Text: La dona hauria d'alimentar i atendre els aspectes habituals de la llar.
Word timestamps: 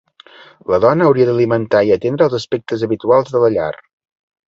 La 0.73 0.79
dona 0.85 1.05
hauria 1.09 1.27
d'alimentar 1.29 1.83
i 1.91 1.95
atendre 1.99 2.29
els 2.31 2.39
aspectes 2.41 2.89
habituals 2.91 3.33
de 3.37 3.47
la 3.49 3.57
llar. 3.61 3.73